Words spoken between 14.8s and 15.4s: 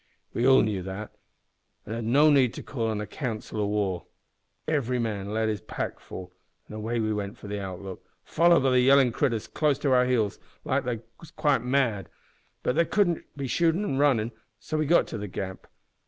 got to the